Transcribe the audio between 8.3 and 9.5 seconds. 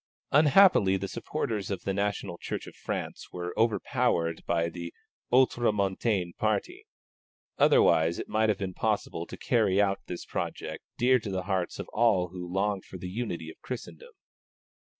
have been possible to